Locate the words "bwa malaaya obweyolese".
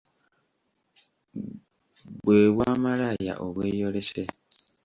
2.53-4.23